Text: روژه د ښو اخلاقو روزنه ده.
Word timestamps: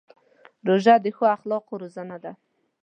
روژه 0.67 0.95
د 1.01 1.05
ښو 1.15 1.25
اخلاقو 1.35 1.73
روزنه 1.81 2.17
ده. 2.23 2.31